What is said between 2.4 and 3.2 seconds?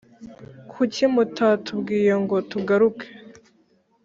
tugaruke